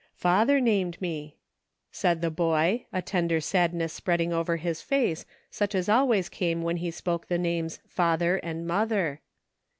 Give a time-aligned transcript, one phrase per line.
[0.15, 1.37] "Father named me,"
[1.91, 6.63] said the boy, a tender sad ness spreading over his face, such as always came
[6.63, 9.21] when he spoke the names" father" and" mother."